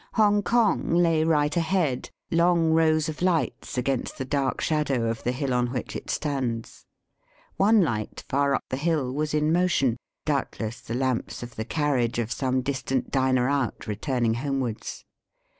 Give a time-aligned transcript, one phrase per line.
[0.15, 5.53] Hongkong lay right ahead, long rows of lights against the dark shadow of the hill
[5.53, 6.87] on which it stands.
[7.57, 12.17] One light, far up the hill, was in motion— doubtless the lamps of the carriage
[12.17, 15.05] of some distant diner out returning homewards.